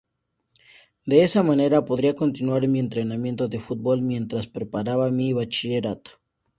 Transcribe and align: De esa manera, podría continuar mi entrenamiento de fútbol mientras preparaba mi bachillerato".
De 1.05 1.21
esa 1.23 1.43
manera, 1.43 1.85
podría 1.85 2.15
continuar 2.15 2.67
mi 2.67 2.79
entrenamiento 2.79 3.47
de 3.47 3.59
fútbol 3.59 4.01
mientras 4.01 4.47
preparaba 4.47 5.11
mi 5.11 5.31
bachillerato". 5.31 6.09